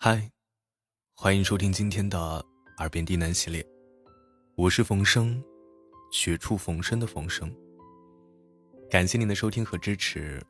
[0.00, 0.30] 嗨，
[1.16, 2.16] 欢迎收听今天的
[2.78, 3.66] 《耳边低喃》系列，
[4.54, 5.42] 我是冯生，
[6.12, 7.52] 绝处逢生的冯生。
[8.88, 10.40] 感谢您的收听和支持，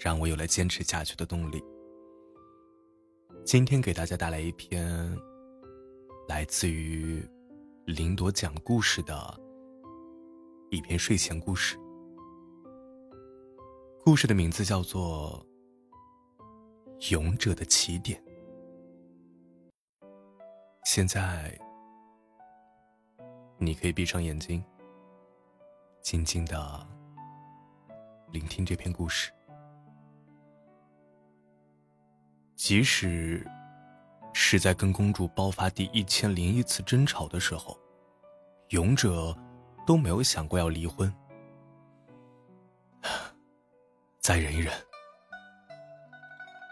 [0.00, 1.60] 让我有了坚持下去的动力。
[3.44, 5.18] 今天给大家带来一篇
[6.28, 7.20] 来自于
[7.86, 9.40] 林朵讲故事的
[10.70, 11.76] 一篇睡前故事，
[14.04, 15.44] 故事的名字叫做
[17.10, 18.22] 《勇者的起点》。
[20.84, 21.58] 现在，
[23.56, 24.62] 你可以闭上眼睛，
[26.02, 26.86] 静静的
[28.30, 29.32] 聆听这篇故事。
[32.54, 33.44] 即使
[34.34, 37.76] 是在跟公主爆发第一千零一次争吵的时候，
[38.68, 39.36] 勇者
[39.86, 41.12] 都没有想过要离婚。
[44.20, 44.72] 再忍一忍，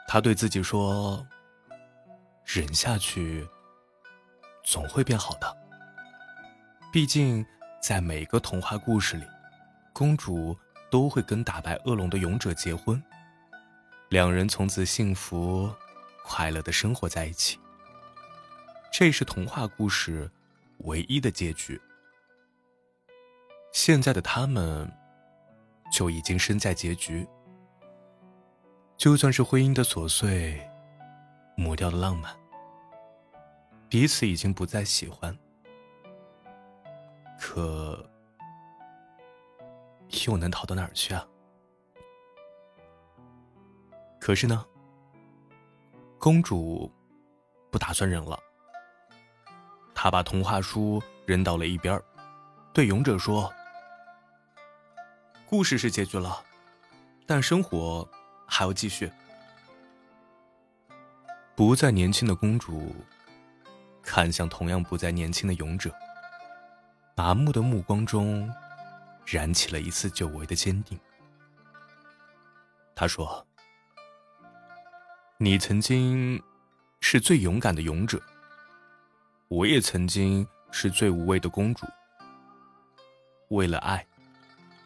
[0.06, 1.26] 他对自己说
[2.44, 3.48] ：“忍下去。”
[4.62, 5.56] 总会变好的。
[6.92, 7.44] 毕竟，
[7.80, 9.24] 在每个童话故事里，
[9.92, 10.56] 公主
[10.90, 13.02] 都会跟打败恶龙的勇者结婚，
[14.10, 15.72] 两人从此幸福、
[16.24, 17.58] 快乐的生活在一起。
[18.92, 20.30] 这是童话故事
[20.78, 21.80] 唯一的结局。
[23.72, 24.92] 现在的他们
[25.90, 27.26] 就已经身在结局，
[28.98, 30.60] 就算是婚姻的琐碎，
[31.56, 32.41] 抹掉了浪漫。
[33.92, 35.36] 彼此已经不再喜欢，
[37.38, 38.08] 可
[40.26, 41.28] 又能逃到哪儿去啊？
[44.18, 44.64] 可是呢，
[46.18, 46.90] 公主
[47.70, 48.40] 不打算忍了。
[49.94, 52.00] 她把童话书扔到了一边
[52.72, 53.52] 对勇者说
[55.46, 56.42] ：“故事是结局了，
[57.26, 58.08] 但生活
[58.46, 59.12] 还要继续。”
[61.54, 62.90] 不再年轻的公主。
[64.02, 65.94] 看向同样不再年轻的勇者，
[67.16, 68.52] 麻木的目光中，
[69.24, 70.98] 燃起了一丝久违的坚定。
[72.94, 73.46] 他说
[75.38, 76.42] ：“你曾经
[77.00, 78.20] 是最勇敢的勇者，
[79.48, 81.86] 我也曾经是最无畏的公主。
[83.48, 84.06] 为了爱，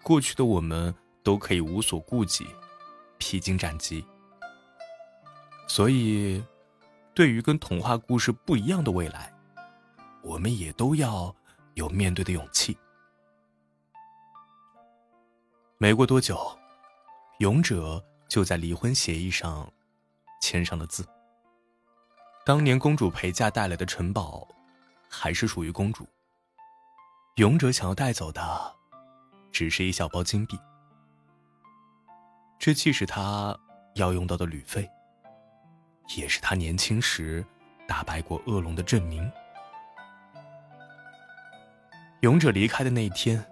[0.03, 2.47] 过去的我们都可以无所顾忌，
[3.19, 4.05] 披荆斩棘。
[5.67, 6.45] 所以。”
[7.17, 9.33] 对于跟童话故事不一样的未来，
[10.23, 11.35] 我们也都要
[11.73, 12.77] 有面对的勇气。
[15.79, 16.39] 没过多久，
[17.39, 19.73] 勇者就在离婚协议上
[20.43, 21.09] 签上了字。
[22.45, 24.47] 当年公主陪嫁带来的城堡，
[25.09, 26.07] 还是属于公主。
[27.37, 28.77] 勇者想要带走的，
[29.51, 30.59] 只是一小包金币，
[32.59, 33.59] 这既是他
[33.95, 34.87] 要用到的旅费。
[36.15, 37.45] 也是他年轻时
[37.89, 39.31] 打败过恶龙的证明。
[42.21, 43.45] 勇者离开的那一天，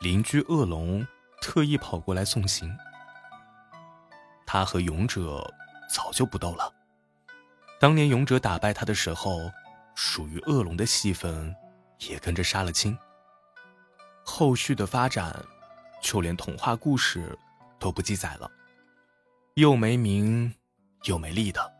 [0.00, 1.06] 邻居恶龙
[1.40, 2.76] 特意跑过来送行。
[4.46, 5.52] 他和勇者
[5.88, 6.72] 早就不斗了。
[7.80, 9.50] 当年勇者打败他的时候，
[9.94, 11.54] 属于恶龙的戏份
[12.00, 12.96] 也跟着杀了青。
[14.24, 15.44] 后续的发展，
[16.00, 17.36] 就连童话故事
[17.78, 18.50] 都不记载了，
[19.54, 20.54] 又没名。
[21.04, 21.72] 又没力的，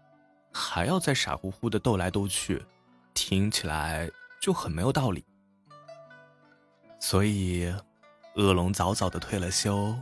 [0.52, 2.64] 还要再傻乎乎的斗来斗去，
[3.14, 5.24] 听起来就很没有道理。
[7.00, 7.74] 所以，
[8.36, 9.96] 恶龙早早的退了休，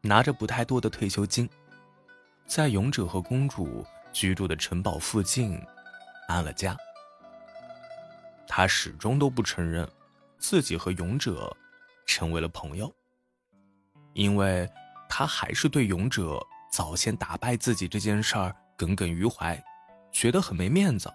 [0.00, 1.48] 拿着不太多的退休金，
[2.46, 5.60] 在勇者和公主居住的城堡附近
[6.28, 6.76] 安了家。
[8.46, 9.86] 他始终都不承认
[10.38, 11.54] 自己和勇者
[12.06, 12.90] 成为了朋友，
[14.14, 14.70] 因为
[15.08, 16.40] 他还是对勇者。
[16.76, 19.58] 早先打败自己这件事儿耿耿于怀，
[20.12, 21.10] 觉得很没面子。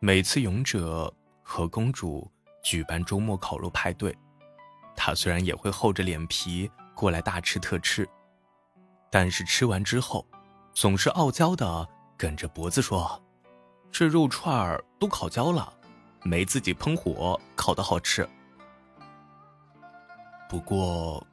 [0.00, 1.10] 每次勇者
[1.42, 2.30] 和公主
[2.62, 4.14] 举办周末烤肉派对，
[4.94, 8.06] 他虽然也会厚着脸皮过来大吃特吃，
[9.10, 10.26] 但是吃完之后，
[10.74, 13.18] 总是傲娇的梗着脖子说
[13.90, 15.72] ：“这肉串儿都烤焦了，
[16.22, 18.28] 没自己喷火烤的好吃。”
[20.50, 21.26] 不过，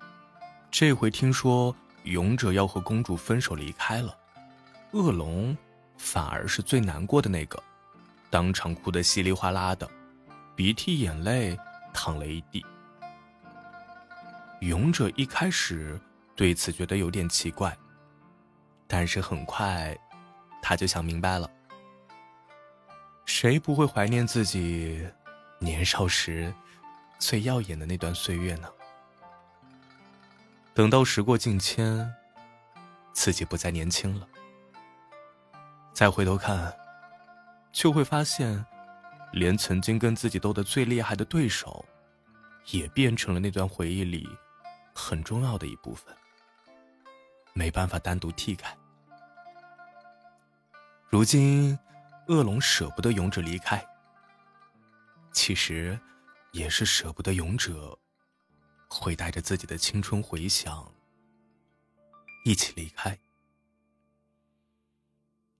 [0.72, 1.76] 这回听说。
[2.08, 4.18] 勇者要和公主分手离开了，
[4.92, 5.56] 恶龙
[5.98, 7.62] 反而是最难过的那个，
[8.30, 9.90] 当场哭得稀里哗啦的，
[10.56, 11.58] 鼻涕眼泪
[11.94, 12.66] 淌了一地。
[14.62, 16.00] 勇者一开始
[16.36, 17.78] 对此觉得有点奇怪，
[18.88, 19.96] 但是很快
[20.62, 21.50] 他就想明白了：
[23.26, 25.06] 谁不会怀念自己
[25.60, 26.54] 年少时
[27.20, 28.68] 最耀眼的那段岁月呢？
[30.78, 32.14] 等到时过境迁，
[33.12, 34.28] 自己不再年轻了，
[35.92, 36.72] 再回头看，
[37.72, 38.64] 就会发现，
[39.34, 41.84] 连曾经跟自己斗得最厉害的对手，
[42.68, 44.30] 也变成了那段回忆里
[44.94, 46.16] 很重要的一部分，
[47.54, 48.72] 没办法单独剔开。
[51.10, 51.76] 如今，
[52.28, 53.84] 恶龙舍不得勇者离开，
[55.32, 56.00] 其实
[56.52, 57.98] 也是舍不得勇者
[58.88, 60.92] 会带着自己的青春回响
[62.46, 63.18] 一起离开。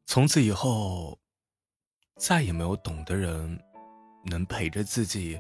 [0.06, 1.20] 从此以后，
[2.16, 3.62] 再也没有懂的人
[4.24, 5.40] 能陪着自己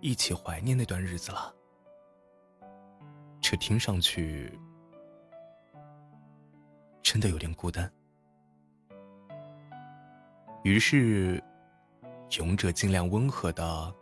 [0.00, 1.54] 一起怀念那段日子了。
[3.40, 4.58] 这听上去
[7.02, 7.90] 真的有点孤单。
[10.64, 11.42] 于是，
[12.36, 13.94] 勇者尽量温和的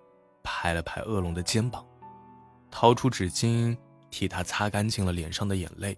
[0.42, 1.86] 拍了拍恶龙的肩膀，
[2.70, 3.76] 掏出纸巾
[4.10, 5.96] 替他擦干净了脸上的眼泪，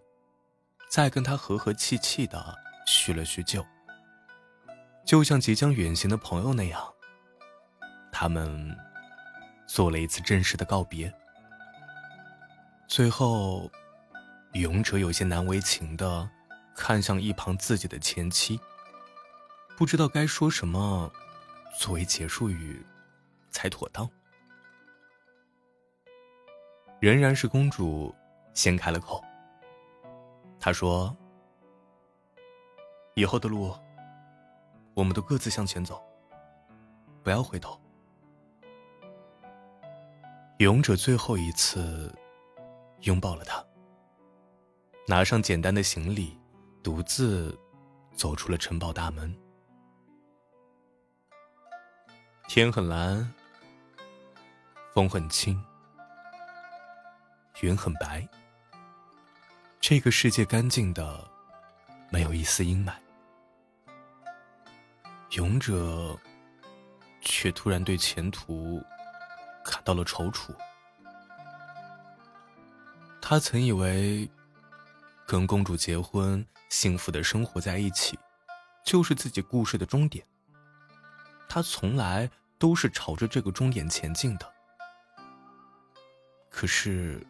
[0.88, 2.56] 再跟他和和气气的
[2.86, 3.64] 叙了叙旧，
[5.04, 6.80] 就像即将远行的朋友那样。
[8.10, 8.76] 他们
[9.66, 11.12] 做了一次正式的告别。
[12.88, 13.70] 最后，
[14.54, 16.28] 勇者有些难为情的
[16.74, 18.58] 看向一旁自己的前妻。
[19.76, 21.12] 不知道该说什么
[21.78, 22.84] 作为结束语
[23.50, 24.10] 才妥当。
[27.00, 28.14] 仍然是公主
[28.54, 29.22] 先开了口。
[30.58, 31.16] 她说
[33.14, 33.72] ：“以后的路，
[34.94, 36.02] 我们都各自向前走，
[37.22, 37.80] 不要回头。”
[40.58, 42.12] 勇者最后一次
[43.02, 43.64] 拥抱了她，
[45.06, 46.36] 拿上简单的行李，
[46.82, 47.56] 独自
[48.12, 49.32] 走出了城堡大门。
[52.48, 53.32] 天很蓝，
[54.92, 55.62] 风很轻，
[57.60, 58.26] 云很白。
[59.80, 61.28] 这个世界干净的，
[62.10, 62.92] 没有一丝阴霾。
[65.32, 66.18] 勇者
[67.20, 68.82] 却突然对前途
[69.64, 70.54] 感到了踌躇。
[73.20, 74.28] 他曾以为，
[75.26, 78.18] 跟公主结婚，幸福的生活在一起，
[78.84, 80.24] 就是自己故事的终点。
[81.46, 84.50] 他从来都是朝着这个终点前进的，
[86.48, 87.26] 可是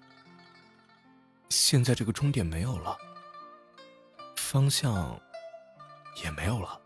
[1.48, 2.96] 现在这个终点没有了，
[4.36, 5.18] 方向
[6.22, 6.80] 也没有了。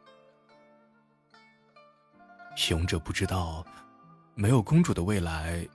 [2.70, 3.64] 勇者不知道
[4.34, 5.66] 没有公主的未来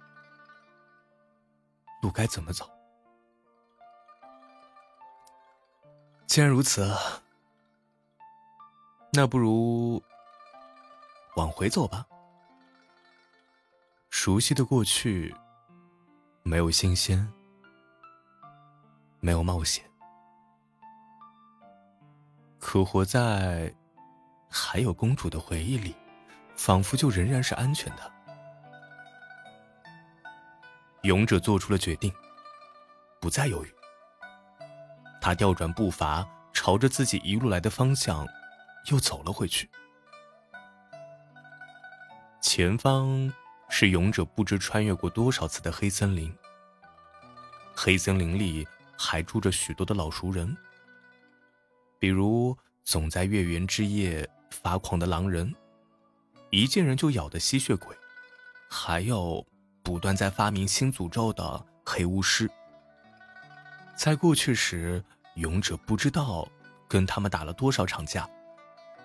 [2.01, 2.69] 路该怎么走。
[6.25, 6.95] 既然如此，
[9.13, 10.01] 那不如。
[11.35, 12.03] 往回走吧。
[14.09, 15.35] 熟悉的过去，
[16.41, 17.31] 没有新鲜，
[19.19, 19.83] 没有冒险，
[22.59, 23.73] 可活在
[24.49, 25.95] 还有公主的回忆里，
[26.55, 28.11] 仿佛就仍然是安全的。
[31.03, 32.13] 勇者做出了决定，
[33.19, 33.73] 不再犹豫。
[35.21, 38.27] 他调转步伐，朝着自己一路来的方向，
[38.91, 39.69] 又走了回去。
[42.41, 43.33] 前方
[43.67, 46.33] 是勇者不知穿越过多少次的黑森林。
[47.75, 50.55] 黑森林里还住着许多的老熟人，
[51.99, 55.53] 比如总在月圆之夜发狂的狼人，
[56.49, 57.95] 一见人就咬的吸血鬼，
[58.69, 59.45] 还有
[59.83, 62.49] 不断在发明新诅咒的黑巫师。
[63.95, 65.03] 在过去时，
[65.35, 66.47] 勇者不知道
[66.87, 68.29] 跟他们打了多少场架，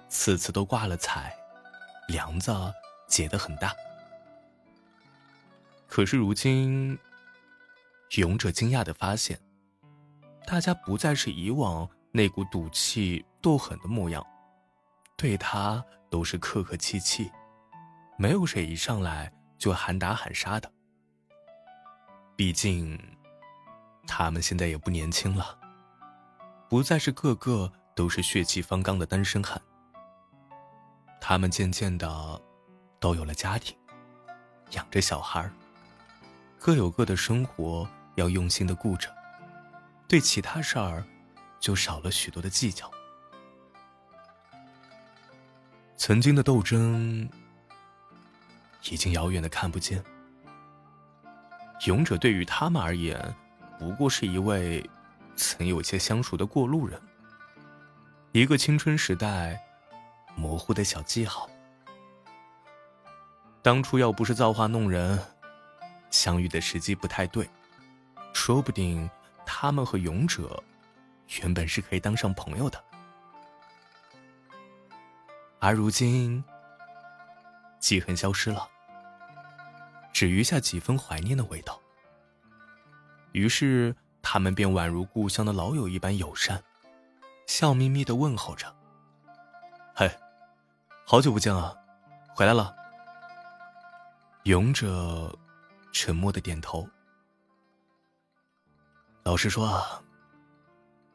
[0.09, 1.37] 次次都挂了彩，
[2.09, 2.53] 梁子。
[3.09, 3.75] 结得很大，
[5.87, 6.99] 可是如今，
[8.13, 9.39] 勇者惊讶的发现，
[10.47, 14.27] 大家不再是以往那股赌气斗狠的模样，
[15.17, 17.31] 对他都是客客气气，
[18.17, 20.71] 没有谁一上来就喊打喊杀的。
[22.37, 22.99] 毕竟，
[24.07, 25.59] 他们现在也不年轻了，
[26.69, 29.61] 不再是个个都是血气方刚的单身汉，
[31.21, 32.41] 他们渐渐的。
[33.01, 33.77] 都有了家庭，
[34.77, 35.51] 养着小孩
[36.57, 37.85] 各有各的生活
[38.15, 39.13] 要用心的顾着，
[40.13, 41.03] 对其他事儿
[41.59, 42.91] 就少了许多的计较。
[45.97, 47.27] 曾经的斗争
[48.91, 50.05] 已经遥远的看不见，
[51.87, 53.35] 勇者对于他们而言，
[53.79, 54.87] 不过是一位
[55.35, 57.01] 曾有些相熟的过路人，
[58.33, 59.59] 一个青春时代
[60.37, 61.49] 模糊的小记号。
[63.63, 65.19] 当初要不是造化弄人，
[66.11, 67.49] 相遇的时机不太对，
[68.35, 69.09] 说不定
[69.45, 70.63] 他们和勇者
[71.41, 72.83] 原本是可以当上朋友的。
[75.59, 76.43] 而如今，
[77.79, 78.69] 记恨消失了，
[80.13, 81.81] 只余下几分怀念的味道。
[83.33, 86.63] 于是，他们便宛如故乡的老友一般友善，
[87.47, 88.75] 笑眯眯的问候着
[89.95, 90.11] ：“嘿，
[91.07, 91.75] 好久不见啊，
[92.35, 92.75] 回来了。”
[94.45, 95.39] 勇者
[95.93, 96.89] 沉默的点头。
[99.25, 100.03] 老实说啊，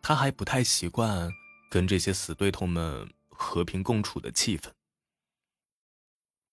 [0.01, 1.29] 他还不太习惯
[1.69, 4.69] 跟这些死对头们和平共处的气氛。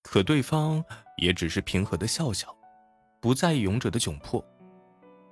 [0.03, 0.85] 可对方
[1.17, 2.55] 也只是平和的笑笑，
[3.21, 4.45] 不在意勇者的窘迫，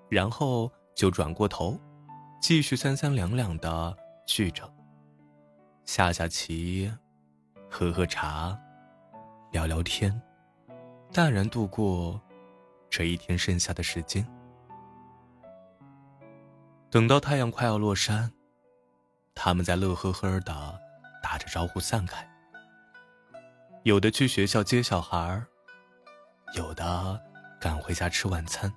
[0.09, 1.79] 然后就转过头，
[2.41, 3.95] 继续三三两两的
[4.27, 4.73] 聚着，
[5.85, 6.91] 下下棋，
[7.69, 8.57] 喝喝茶，
[9.51, 10.23] 聊聊天。
[11.13, 12.19] 淡然度过
[12.89, 14.27] 这一天剩下的时间。
[16.93, 18.31] 等到太阳快要落山，
[19.35, 20.79] 他们在乐呵呵的
[21.23, 22.31] 打着招呼散开。
[23.83, 25.43] 有的去学校接小孩
[26.55, 27.19] 有的
[27.59, 28.71] 赶回家吃晚餐。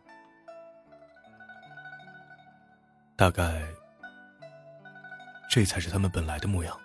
[3.18, 3.62] 大概，
[5.50, 6.80] 这才是他们本来的模样。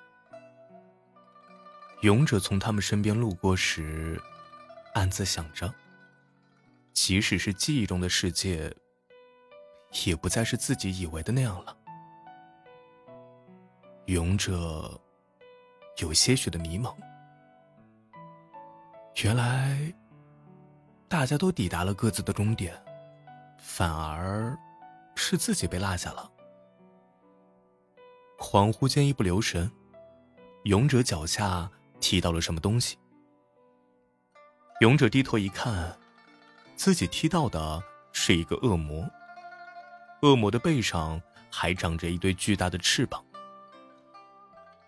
[2.01, 4.21] 勇者从他们身边路过时。
[4.95, 5.73] 暗自想着，
[6.93, 8.75] 即使是记忆中的世界，
[10.07, 11.77] 也不再是自己以为的那样了。
[14.07, 15.01] 勇者
[15.99, 16.95] 有些许的迷茫，
[19.23, 19.93] 原来
[21.09, 22.75] 大家都抵达了各自的终点，
[23.59, 24.59] 反而
[25.15, 26.31] 是自己被落下了。
[28.39, 29.71] 恍惚间，一不留神，
[30.65, 31.71] 勇者脚下
[32.01, 32.97] 踢到了什么东西。
[34.81, 35.97] 勇者低头一看，
[36.75, 37.83] 自己踢到的
[38.13, 39.09] 是一个恶魔。
[40.23, 43.25] 恶魔的背上还长着一对巨大的翅膀。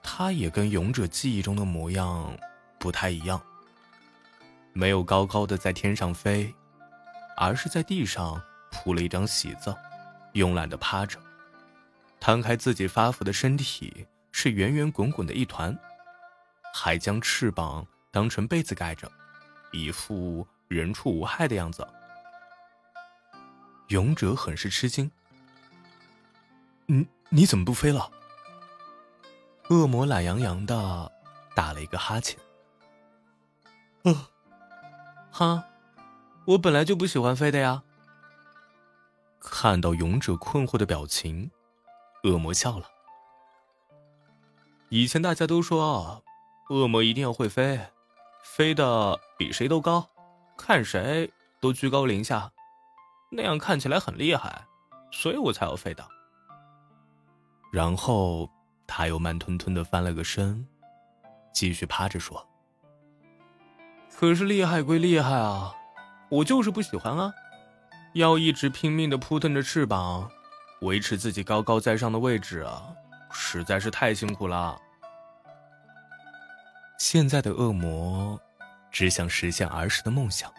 [0.02, 2.36] 它也跟勇者记忆中的模样
[2.78, 3.40] 不太一样，
[4.72, 6.52] 没有高高的在天上飞，
[7.36, 9.74] 而是在地上铺了一张席子，
[10.34, 11.18] 慵懒的趴着，
[12.20, 15.76] 摊开自己发福的身体，是圆圆滚滚的一团，
[16.74, 19.10] 还将翅膀当成被子盖着。
[19.72, 21.86] 一副人畜无害的样子，
[23.88, 25.10] 勇者很是吃惊。
[26.86, 28.10] 你你怎么不飞了？
[29.70, 31.10] 恶魔懒洋洋的
[31.54, 32.38] 打了一个哈欠。
[34.04, 34.28] 啊，
[35.30, 35.64] 哈，
[36.46, 37.82] 我本来就不喜欢飞的呀。
[39.40, 41.50] 看到勇者困惑的表情，
[42.24, 42.86] 恶魔笑了。
[44.88, 46.22] 以前大家都说，
[46.68, 47.80] 恶魔一定要会飞。
[48.42, 50.06] 飞的比谁都高，
[50.56, 52.52] 看谁都居高临下，
[53.30, 54.66] 那样看起来很厉害，
[55.10, 56.06] 所以我才要飞的。
[57.72, 58.48] 然后
[58.86, 60.68] 他又慢吞吞的翻了个身，
[61.54, 62.46] 继续趴着说
[64.14, 65.74] ：“可是厉害归厉害啊，
[66.28, 67.32] 我就是不喜欢啊，
[68.12, 70.30] 要一直拼命的扑腾着翅膀，
[70.82, 72.94] 维持自己高高在上的位置啊，
[73.30, 74.78] 实在是太辛苦了。”
[77.00, 78.38] 现在的恶魔，
[78.90, 80.52] 只想实现儿时的梦想，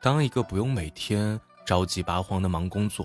[0.00, 3.04] 当一个不用每天着急八荒的忙工作，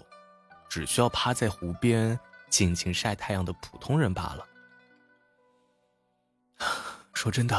[0.70, 2.18] 只需要趴在湖边
[2.54, 4.48] 尽情晒太阳的普通人罢了。
[7.12, 7.58] 说真的，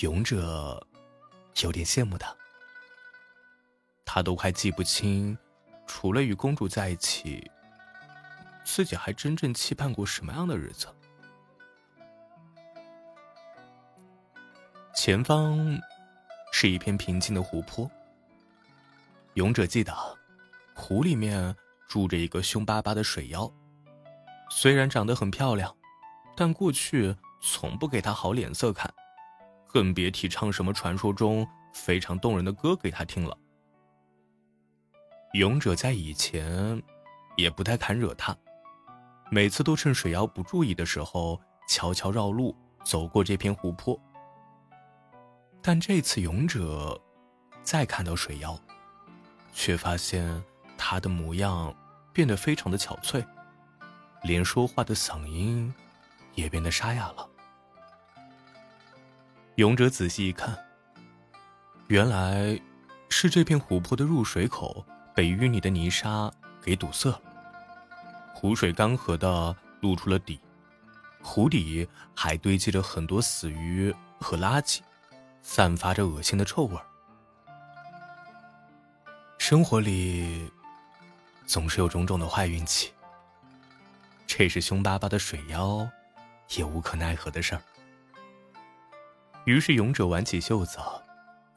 [0.00, 0.86] 勇者
[1.60, 2.34] 有点羡慕他，
[4.02, 5.36] 他都快记不清，
[5.86, 7.50] 除了与公主在一起，
[8.64, 10.86] 自己还真正期盼过什么样的日子。
[14.96, 15.78] 前方
[16.50, 17.90] 是一片平静的湖泊。
[19.34, 19.92] 勇者记得，
[20.74, 21.54] 湖里面
[21.94, 23.48] 住着一个凶巴巴的水妖，
[24.50, 25.72] 虽然长得很漂亮，
[26.34, 28.92] 但过去从不给她好脸色看，
[29.68, 33.38] 更别提唱什么传说中非常动人的歌给她听了。
[35.34, 36.82] 勇者在以前
[37.36, 38.36] 也不太敢惹他，
[39.30, 43.96] 每次都趁水妖不注意的时候，悄悄绕路走过这片湖泊。
[45.62, 47.00] 但这次勇者
[47.62, 48.58] 再看到水妖，
[49.52, 50.42] 却发现
[50.76, 51.72] 他的模样
[52.14, 53.22] 变得非常的憔悴，
[54.22, 55.74] 连说话的嗓音
[56.34, 57.28] 也变得沙哑了。
[59.56, 60.58] 勇者仔细一看，
[61.88, 62.58] 原来
[63.10, 67.20] 是这片湖泊的入水口被淤泥的泥沙给堵塞了，
[68.32, 70.40] 湖水干涸的露出了底，
[71.20, 74.80] 湖底还堆积着很多死鱼和垃圾。
[75.46, 76.86] 散发着恶心的臭味儿。
[79.36, 80.50] 生活里
[81.46, 82.92] 总是有种种的坏运气，
[84.26, 85.88] 这是凶巴巴的水妖
[86.56, 87.62] 也无可奈何的事儿。
[89.44, 90.78] 于是勇者挽起袖子，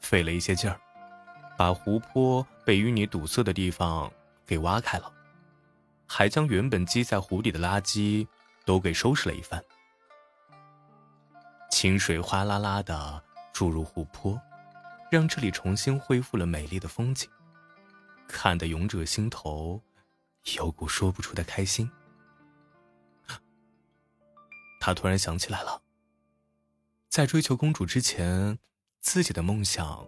[0.02, 0.80] 费了一些劲儿，
[1.58, 4.12] 把湖泊被淤泥堵塞的地方
[4.46, 5.12] 给挖开了，
[6.06, 8.28] 还将原本积在湖底的垃圾
[8.66, 9.64] 都给收拾了一番。
[11.72, 14.40] 清水哗啦啦的注入湖泊，
[15.10, 17.30] 让这里重新恢复了美丽的风景，
[18.28, 19.82] 看得勇者心头
[20.58, 21.90] 有股说不出的开心。
[24.80, 25.82] 他突然想起来了。
[27.10, 28.60] 在追求公主之前，
[29.00, 30.08] 自己的梦想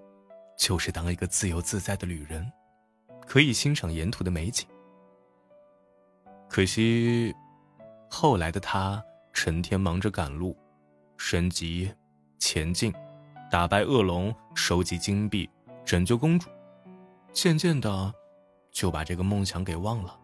[0.58, 2.52] 就是当一个自由自在的旅人，
[3.26, 4.68] 可以欣赏沿途的美景。
[6.48, 7.34] 可惜，
[8.10, 10.56] 后来的他成天忙着赶路、
[11.18, 11.92] 升级、
[12.38, 12.94] 前进、
[13.50, 15.50] 打败恶龙、收集金币、
[15.86, 16.50] 拯救公主，
[17.32, 18.14] 渐渐的
[18.72, 20.20] 就把这个梦想给忘了。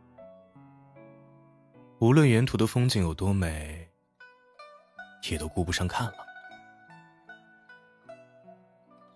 [2.00, 3.90] 无论沿途的风景有多美，
[5.30, 6.16] 也都顾不上看了。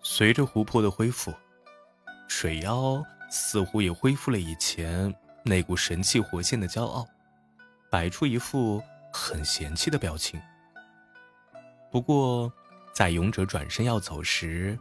[0.02, 1.32] 随着湖泊的恢复，
[2.26, 7.06] 水妖似乎也恢复了以前那股神气活现的骄傲，
[7.90, 8.82] 摆出一副
[9.12, 10.40] 很嫌弃的表情。
[11.90, 12.50] 不过，
[12.94, 14.78] 在勇者转身要走时，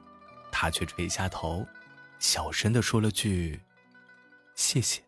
[0.52, 1.66] 他却垂下头，
[2.20, 3.60] 小声的说了句
[4.56, 5.02] ：“谢谢。”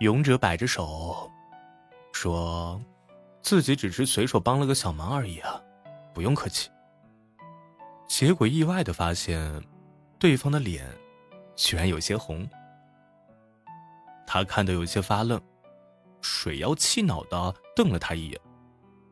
[0.00, 1.30] 勇者摆着手，
[2.12, 2.82] 说
[3.40, 5.62] ：“自己只是随手帮了个小忙而已啊，
[6.12, 6.70] 不用客气。”
[8.08, 9.62] 结果意外的发现，
[10.18, 10.86] 对方的脸
[11.54, 12.48] 居然有些红。
[14.26, 15.40] 他看得有些发愣，
[16.20, 18.40] 水妖气恼的瞪了他一眼，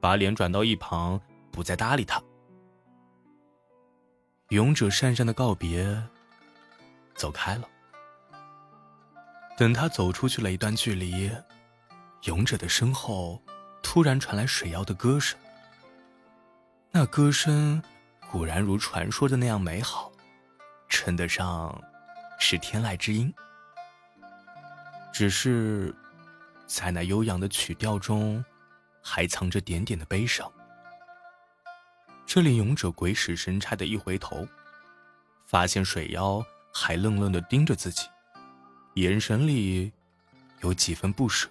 [0.00, 1.20] 把脸转到一旁，
[1.50, 2.22] 不再搭理他。
[4.52, 5.82] 勇者讪讪的告别，
[7.14, 7.66] 走开了。
[9.56, 11.30] 等他走出去了一段距离，
[12.24, 13.42] 勇者的身后
[13.82, 15.38] 突然传来水妖的歌声。
[16.90, 17.82] 那歌声。
[18.30, 20.10] 果然如传说的那样美好，
[20.88, 21.78] 称得上
[22.38, 23.32] 是天籁之音。
[25.12, 25.94] 只是，
[26.66, 28.42] 在那悠扬的曲调中，
[29.02, 30.50] 还藏着点点的悲伤。
[32.34, 34.48] 这令勇者鬼使神差的一回头，
[35.44, 36.42] 发现水妖
[36.72, 38.08] 还愣愣的盯着自己，
[38.94, 39.92] 眼神里
[40.62, 41.46] 有几分不舍。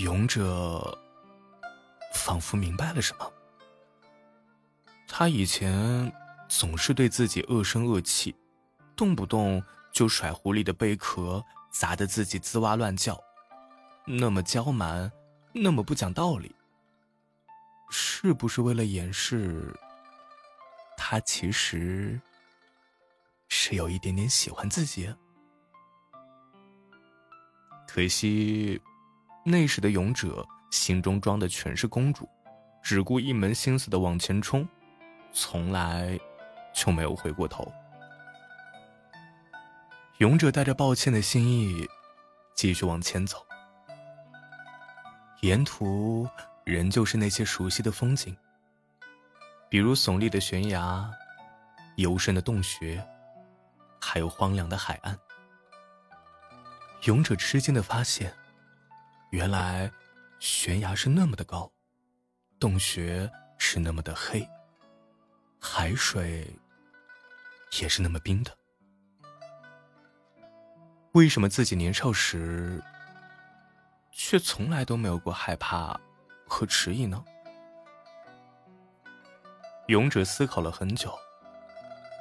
[0.00, 0.98] 勇者
[2.12, 3.32] 仿佛明白了什么。
[5.08, 6.12] 他以前
[6.46, 8.36] 总是对自己恶声恶气，
[8.94, 13.18] 动不动就甩狐狸的贝壳，砸得自己吱哇乱叫，
[14.04, 15.10] 那么娇蛮，
[15.54, 16.54] 那么不讲道理。
[17.94, 19.78] 是不是为了掩饰，
[20.96, 22.18] 他其实
[23.48, 25.14] 是有一点点喜欢自己？
[27.86, 28.80] 可惜，
[29.44, 32.26] 那时的勇者心中装的全是公主，
[32.82, 34.66] 只顾一门心思的往前冲。
[35.34, 36.18] 从来
[36.74, 37.70] 就没有回过头。
[40.18, 41.86] 勇者带着抱歉的心意，
[42.54, 43.44] 继续往前走。
[45.40, 46.26] 沿途
[46.64, 48.36] 仍旧是那些熟悉的风景，
[49.68, 51.10] 比如耸立的悬崖、
[51.96, 53.04] 幽深的洞穴，
[54.00, 55.18] 还有荒凉的海岸。
[57.04, 58.32] 勇者吃惊的发现，
[59.30, 59.90] 原来
[60.38, 61.70] 悬崖是那么的高，
[62.60, 64.48] 洞穴是那么的黑。
[65.58, 66.48] 海水
[67.80, 68.56] 也是那么冰的，
[71.12, 72.82] 为什么自己年少时
[74.12, 76.00] 却从来都没有过害怕
[76.52, 77.24] 和迟疑呢？
[79.86, 81.10] 勇者思考了很久，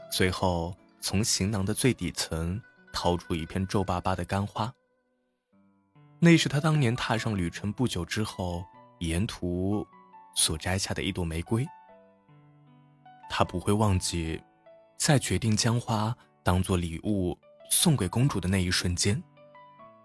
[0.09, 2.59] 最后从行囊的最底层
[2.93, 4.73] 掏出一片皱巴巴的干花，
[6.17, 8.63] 那是他当年踏上旅程不久之后
[8.99, 9.85] 沿途
[10.33, 11.67] 所摘下的一朵玫瑰。
[13.29, 14.41] 他不会忘记，
[14.97, 17.37] 在决定将花当做礼物
[17.69, 19.21] 送给公主的那一瞬间，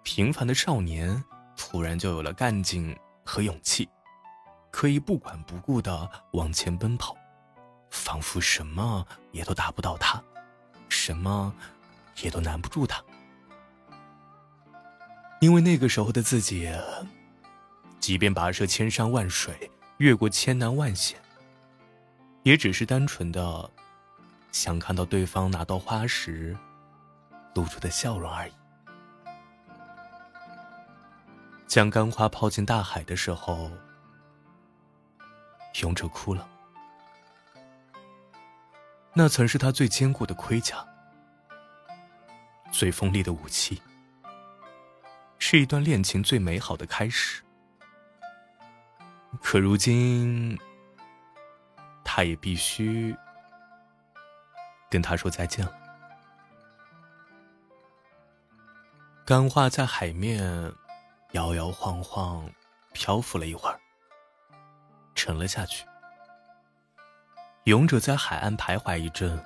[0.03, 1.23] 平凡的少年
[1.57, 3.89] 突然就有了干劲和勇气，
[4.77, 7.17] 可以不管不顾的往前奔跑，
[7.91, 10.23] 仿佛什么也都打不倒他，
[10.91, 11.51] 什么
[12.21, 13.03] 也都难不住他。
[15.41, 16.71] 因为那个时候的自己，
[18.01, 21.19] 即便跋涉千山万水，越过千难万险。
[22.43, 23.71] 也只是单纯的
[24.53, 26.55] 想看到对方拿到花时
[27.55, 28.53] 露出的笑容而已。
[31.67, 33.71] 将干花抛进大海的时候，
[35.83, 36.49] 勇者哭了。
[39.13, 40.87] 那曾是他最坚固的盔甲，
[42.71, 43.81] 最锋利的武器，
[45.39, 47.43] 是一段恋情最美好的开始。
[49.43, 50.59] 可如今。
[52.09, 53.15] 他也必须
[54.89, 55.73] 跟他说再见了。
[59.27, 60.73] 干花在海面
[61.33, 62.51] 摇摇晃晃
[62.95, 63.79] 漂浮了一会儿，
[65.17, 65.85] 沉了下去。
[67.65, 69.45] 勇者在海岸徘徊一阵，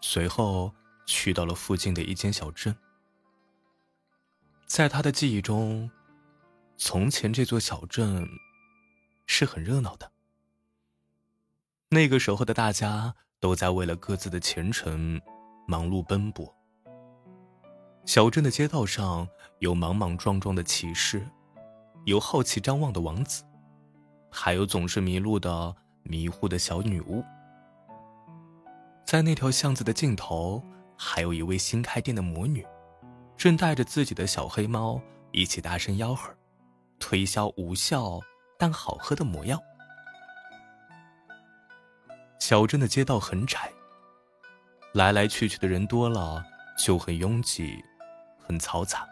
[0.00, 0.72] 随后
[1.04, 2.76] 去到了附近的一间小镇。
[4.66, 5.90] 在他的记忆中，
[6.76, 8.28] 从前这座小镇
[9.26, 10.12] 是很热闹的。
[11.88, 15.20] 那个时候的大家都在为了各自的前程
[15.66, 16.52] 忙碌奔波。
[18.04, 19.28] 小镇的街道上
[19.60, 21.26] 有莽莽撞撞的骑士，
[22.04, 23.44] 有好奇张望的王子，
[24.36, 27.24] 还有总是迷路的迷糊的小女巫。
[29.04, 30.60] 在那条巷子的尽头，
[30.98, 32.66] 还有一位新开店的魔女，
[33.36, 36.34] 正带着自己的小黑猫一起大声吆喝，
[36.98, 38.20] 推销无效
[38.58, 39.56] 但好喝的魔药。
[42.40, 43.70] 小镇的街道很窄，
[44.94, 46.44] 来来去去的人多了
[46.76, 47.80] 就很拥挤。
[48.46, 49.08] 很嘈杂，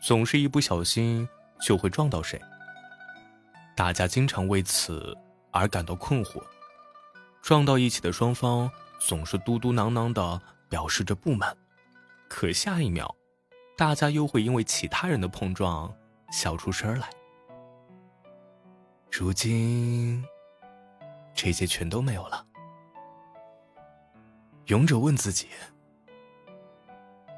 [0.00, 1.28] 总是一不小心
[1.60, 2.40] 就会撞到谁。
[3.78, 5.16] 大家经常为此
[5.52, 6.42] 而感到困惑。
[7.40, 11.56] 撞到一起的双方总是嘟嘟囔囔的表示着不满，
[12.28, 13.14] 可下一秒，
[13.76, 15.94] 大家又会因为其他人的碰撞
[16.32, 17.08] 笑出声来。
[19.12, 20.24] 如今，
[21.32, 22.44] 这些全都没有了。
[24.66, 25.46] 勇者问自己。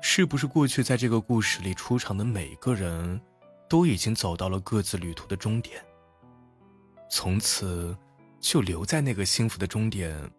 [0.00, 3.20] 是不是过去在这个故事里出场的每个人，
[3.68, 5.85] 都已经走到了各自旅途的终点，
[7.11, 7.94] 从此
[8.40, 10.31] 就留在那个幸福的终点，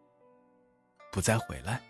[1.12, 1.82] 不再回来？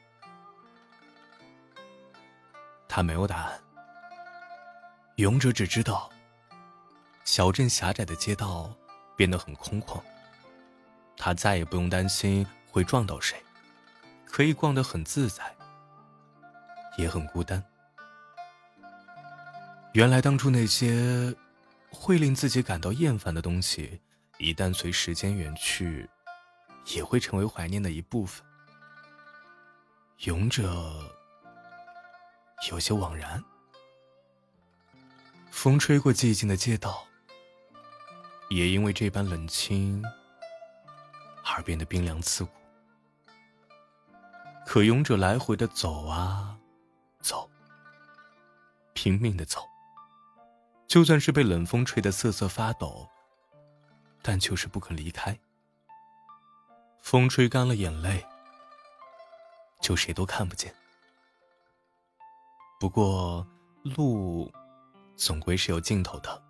[2.90, 3.62] 他没有答案。
[5.18, 6.10] 勇者只知道，
[7.24, 8.74] 小镇狭窄的街道
[9.16, 10.02] 变得很空旷，
[11.16, 13.42] 他再也不用担心会撞到谁，
[14.26, 15.56] 可以逛得很自在。
[16.98, 17.64] 也很孤单。
[19.94, 21.34] 原来当初那些
[21.90, 24.02] 会令自己感到厌烦的东西，
[24.42, 26.10] 一旦随时间远去，
[26.96, 28.44] 也会成为怀念的一部分。
[30.22, 31.00] 勇者
[32.72, 33.44] 有些惘然。
[35.52, 37.06] 风吹过寂静的街道，
[38.50, 40.04] 也因为这般冷清
[41.46, 42.52] 而变得冰凉刺骨。
[44.66, 46.58] 可勇者来回的走啊。
[47.20, 47.48] 走，
[48.94, 49.62] 拼命的走。
[50.88, 53.08] 就算是被冷风吹得瑟瑟发抖，
[54.22, 55.38] 但就是不肯离开。
[57.02, 58.26] 风吹干了眼泪，
[59.82, 60.74] 就谁都看不见。
[62.80, 63.46] 不过，
[63.84, 64.52] 路
[65.16, 66.44] 总归是有尽头的。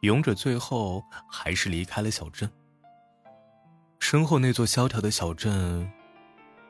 [0.00, 2.50] 勇者最后还是离开了小镇。
[3.98, 5.90] 身后那座萧条的小镇，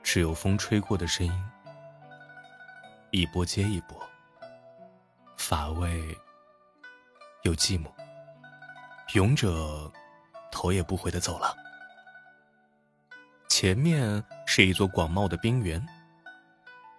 [0.02, 1.50] 只有风吹过的声音。
[3.12, 4.00] 一波接一波，
[5.36, 6.16] 乏味
[7.42, 7.88] 又寂寞。
[9.14, 9.90] 勇者
[10.52, 11.56] 头也不回的走了。
[13.48, 15.84] 前面是一座广袤的冰原，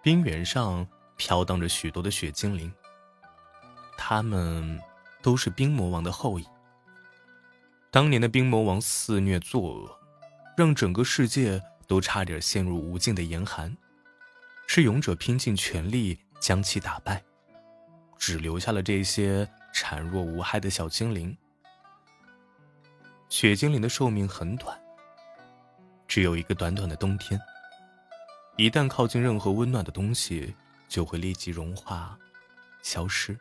[0.02, 2.72] 冰原上飘荡着许多的雪精灵。
[3.96, 4.78] 他们
[5.22, 6.46] 都是冰魔王的后裔。
[7.90, 9.98] 当年的冰魔王肆虐作恶，
[10.56, 13.74] 让整个世界都差点陷入无尽的严寒。
[14.66, 17.22] 是勇者拼尽全力将其打败，
[18.18, 21.36] 只留下了这些孱弱无害的小精灵。
[23.32, 24.78] 雪精灵的寿命很短，
[26.06, 27.40] 只有一个短短的冬天。
[28.58, 30.54] 一旦靠近任何温暖的东西，
[30.86, 32.18] 就会立即融化、
[32.82, 33.34] 消失。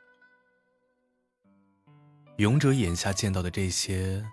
[2.37, 4.25] 勇者眼下见到的这些，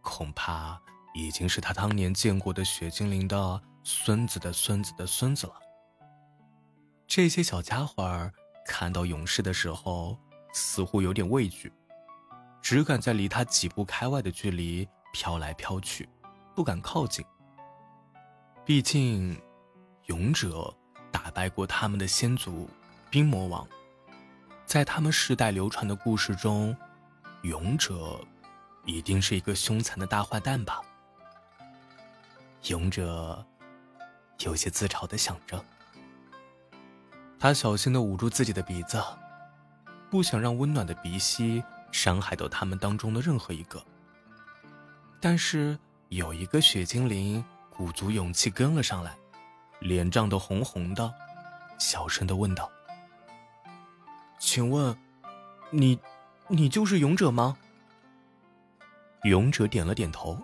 [0.00, 0.80] 恐怕
[1.12, 5.54] 已经是他当年见过的雪精灵的孙子的孙子的孙子了。
[7.08, 8.30] 这些小家伙
[8.64, 10.16] 看到勇士的时候，
[10.52, 11.72] 似乎有点畏惧，
[12.64, 16.08] 只敢在离他几步开外的距离飘来飘去，
[16.54, 17.22] 不敢靠近。
[18.64, 19.38] 毕竟，
[20.06, 20.74] 勇者
[21.12, 22.66] 打败过他们的先祖
[23.10, 23.68] 冰魔王，
[24.64, 26.74] 在他们世代流传的故事中，
[27.42, 28.18] 勇者
[28.86, 30.80] 一定是一个凶残的大坏蛋吧？
[32.68, 33.44] 勇者
[34.38, 35.62] 有些自嘲的想着。
[37.38, 38.98] 他小心的捂住自己的鼻子，
[40.10, 41.62] 不想让温暖的鼻息
[41.94, 43.80] 伤害到他们当中的任何一个。
[45.20, 45.78] 但是
[46.08, 49.16] 有一个雪精灵鼓足勇气跟了上来，
[49.78, 51.14] 脸涨得红红的，
[51.78, 52.68] 小声的问道
[54.40, 54.98] ：“请问，
[55.70, 55.96] 你，
[56.48, 57.56] 你就是勇者吗？”
[59.22, 60.36] 勇者点了点头。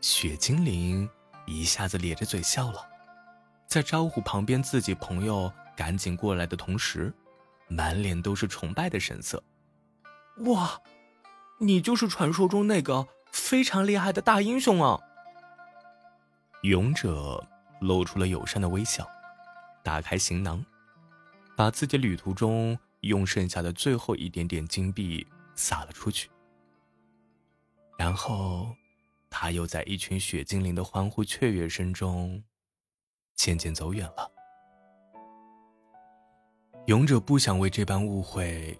[0.00, 1.08] 雪精灵
[1.46, 2.84] 一下子咧着嘴笑了，
[3.68, 7.14] 在招呼旁边自己朋友赶紧过来的同时，
[7.68, 9.40] 满脸都是崇拜的神色。
[10.46, 10.80] 哇，
[11.58, 14.98] 你就是传说中那个非常厉害的大英雄啊！
[16.62, 17.46] 勇者
[17.80, 19.08] 露出了友善的微笑，
[19.82, 20.64] 打开行囊，
[21.56, 26.30] 把自己旅途中用剩下的最后一点点金币撒了出去，
[27.98, 28.74] 然后。
[29.32, 32.42] 他又在一群雪精灵的欢呼雀跃声中，
[33.36, 34.28] 渐渐走远了。
[36.86, 38.76] 勇者不想为这般误会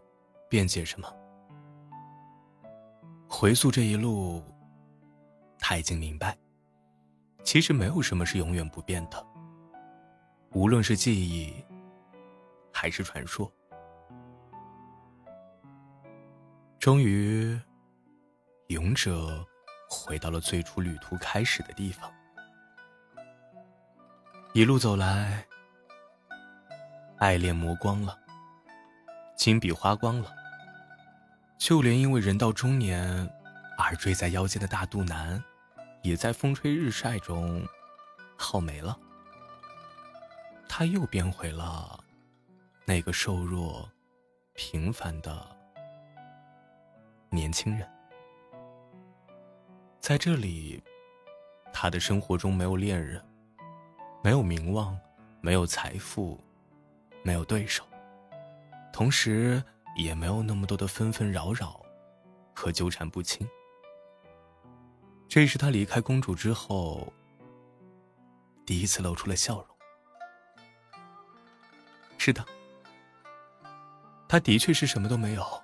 [0.48, 1.08] 辩解什么。
[3.30, 4.42] 回溯这一路，
[5.58, 6.36] 他已经明白，
[7.44, 9.24] 其实没有什么是永远不变的。
[10.52, 11.54] 无论是记忆，
[12.72, 13.50] 还是传说。
[16.78, 17.58] 终于，
[18.66, 19.46] 勇者。
[19.92, 22.08] 回到了最初旅途开始的地方，
[24.54, 25.44] 一路走来，
[27.18, 28.16] 爱恋磨光了，
[29.36, 30.32] 金币花光了，
[31.60, 33.30] 就连因为人到中年
[33.76, 35.40] 而坠在腰间的大肚腩，
[36.02, 37.62] 也在风吹日晒中
[38.34, 38.98] 耗没了。
[40.66, 42.02] 他又变回了
[42.86, 43.86] 那个瘦弱、
[44.54, 45.46] 平凡的
[47.28, 47.86] 年轻人。
[50.00, 50.82] 在这里，
[51.74, 53.22] 他的生活中没有恋人，
[54.24, 54.98] 没有名望，
[55.42, 56.42] 没有财富，
[57.22, 57.84] 没有对手，
[58.90, 59.62] 同时
[59.96, 61.80] 也没有那么多的纷纷扰扰
[62.54, 63.48] 和纠缠不清。
[65.28, 67.12] 这是他离开公主之后
[68.66, 69.66] 第一次露出了笑容。
[72.18, 72.44] 是的，
[74.28, 75.62] 他的确是什么都没有。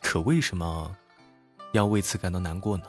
[0.00, 0.96] 可为什么？
[1.72, 2.84] 要为此感到难过呢？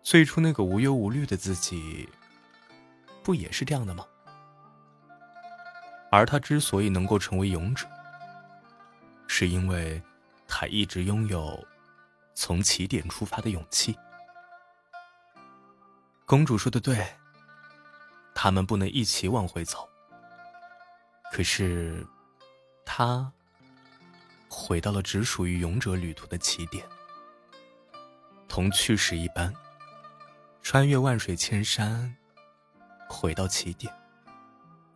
[0.00, 2.08] 最初那个无忧无虑的自己，
[3.24, 4.06] 不也是这样的吗？
[6.16, 7.86] 而他之所以能够成为勇者，
[9.26, 10.02] 是因为
[10.48, 11.62] 他一直拥有
[12.32, 13.94] 从起点出发的勇气。
[16.24, 17.06] 公主说的对，
[18.34, 19.86] 他们不能一起往回走。
[21.30, 22.06] 可是，
[22.86, 23.30] 他。
[24.48, 26.86] 回到了只属于勇者旅途的起点，
[28.48, 29.52] 同去时一般，
[30.62, 32.16] 穿越万水千山，
[33.06, 33.92] 回到起点，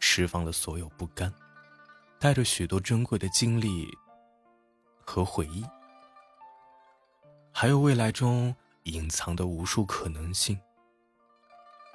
[0.01, 1.33] 释放了所有不甘，
[2.19, 3.87] 带着许多珍贵的经历
[5.05, 5.65] 和回忆，
[7.53, 10.59] 还有未来中隐藏的无数可能性，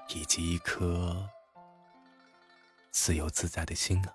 [0.09, 1.27] 以及一颗
[2.91, 4.13] 自由自在的心啊！